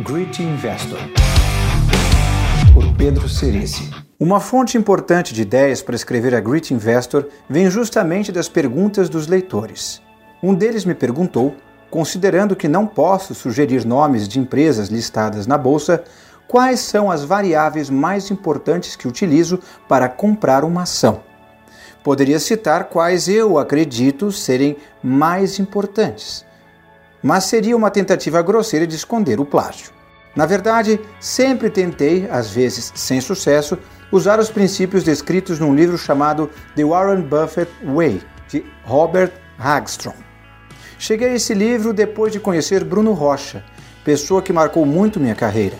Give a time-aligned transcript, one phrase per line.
[0.00, 1.00] Grit Investor,
[2.72, 3.90] por Pedro Cerici.
[4.18, 9.26] Uma fonte importante de ideias para escrever a Grit Investor vem justamente das perguntas dos
[9.26, 10.00] leitores.
[10.40, 11.56] Um deles me perguntou,
[11.90, 16.04] considerando que não posso sugerir nomes de empresas listadas na bolsa,
[16.46, 19.58] quais são as variáveis mais importantes que utilizo
[19.88, 21.22] para comprar uma ação.
[22.04, 26.46] Poderia citar quais eu acredito serem mais importantes
[27.22, 29.90] mas seria uma tentativa grosseira de esconder o plágio.
[30.36, 33.78] Na verdade, sempre tentei, às vezes sem sucesso,
[34.12, 40.14] usar os princípios descritos num livro chamado The Warren Buffett Way, de Robert Hagstrom.
[40.98, 43.64] Cheguei a esse livro depois de conhecer Bruno Rocha,
[44.04, 45.76] pessoa que marcou muito minha carreira.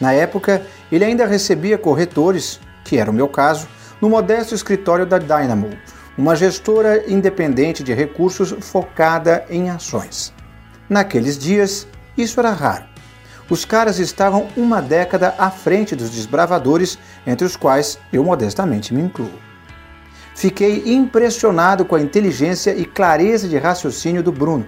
[0.00, 3.68] Na época, ele ainda recebia corretores, que era o meu caso,
[4.00, 5.70] no modesto escritório da Dynamo,
[6.18, 10.34] uma gestora independente de recursos focada em ações.
[10.92, 11.86] Naqueles dias,
[12.18, 12.84] isso era raro.
[13.48, 19.00] Os caras estavam uma década à frente dos desbravadores, entre os quais eu modestamente me
[19.00, 19.32] incluo.
[20.34, 24.66] Fiquei impressionado com a inteligência e clareza de raciocínio do Bruno.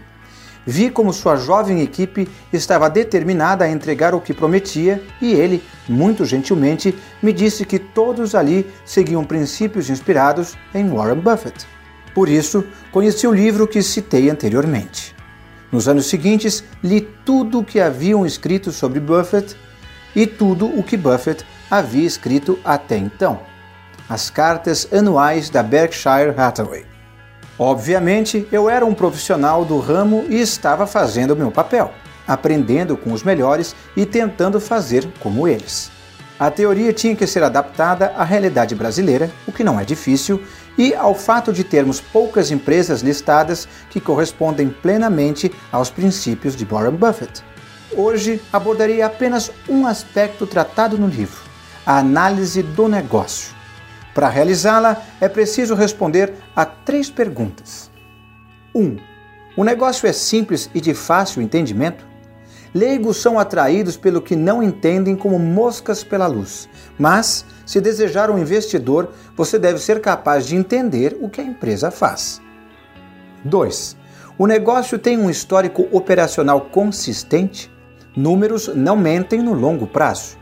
[0.64, 6.25] Vi como sua jovem equipe estava determinada a entregar o que prometia e ele, muito
[6.25, 11.66] gentilmente, me disse que todos ali seguiam princípios inspirados em Warren Buffett.
[12.14, 15.14] Por isso, conheci o livro que citei anteriormente.
[15.75, 19.56] Nos anos seguintes, li tudo o que haviam escrito sobre Buffett
[20.14, 23.41] e tudo o que Buffett havia escrito até então.
[24.08, 26.86] As cartas anuais da Berkshire Hathaway.
[27.58, 31.91] Obviamente, eu era um profissional do ramo e estava fazendo o meu papel,
[32.25, 35.91] aprendendo com os melhores e tentando fazer como eles.
[36.38, 40.42] A teoria tinha que ser adaptada à realidade brasileira, o que não é difícil,
[40.76, 46.96] e ao fato de termos poucas empresas listadas que correspondem plenamente aos princípios de Warren
[46.96, 47.44] Buffett.
[47.96, 51.41] Hoje abordarei apenas um aspecto tratado no livro:
[51.86, 53.54] a análise do negócio.
[54.12, 57.91] Para realizá-la, é preciso responder a três perguntas.
[58.75, 58.82] 1.
[58.82, 58.97] Um,
[59.56, 62.04] o negócio é simples e de fácil entendimento?
[62.74, 66.68] Leigos são atraídos pelo que não entendem como moscas pela luz,
[66.98, 71.92] mas, se desejar um investidor, você deve ser capaz de entender o que a empresa
[71.92, 72.42] faz.
[73.44, 73.96] 2.
[74.36, 77.70] O negócio tem um histórico operacional consistente?
[78.16, 80.36] Números não mentem no longo prazo.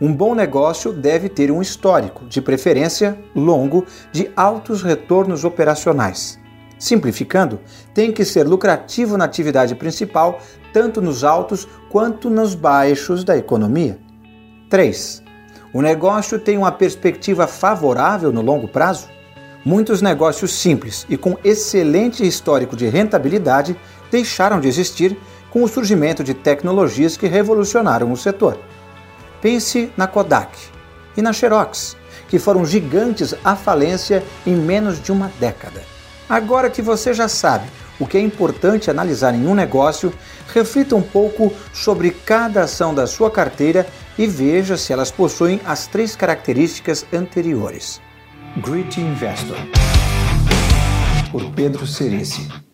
[0.00, 6.38] Um bom negócio deve ter um histórico, de preferência longo, de altos retornos operacionais.
[6.78, 7.58] Simplificando,
[7.94, 10.40] tem que ser lucrativo na atividade principal,
[10.72, 13.98] tanto nos altos quanto nos baixos da economia.
[14.68, 15.22] 3.
[15.72, 19.08] O negócio tem uma perspectiva favorável no longo prazo?
[19.64, 23.76] Muitos negócios simples e com excelente histórico de rentabilidade
[24.10, 25.18] deixaram de existir
[25.50, 28.58] com o surgimento de tecnologias que revolucionaram o setor.
[29.40, 30.56] Pense na Kodak
[31.16, 31.96] e na Xerox,
[32.28, 35.95] que foram gigantes à falência em menos de uma década.
[36.28, 37.66] Agora que você já sabe
[37.98, 40.12] o que é importante analisar em um negócio,
[40.52, 43.86] reflita um pouco sobre cada ação da sua carteira
[44.18, 48.00] e veja se elas possuem as três características anteriores.
[48.58, 49.56] Grit Investor,
[51.30, 52.66] por Pedro Cerici.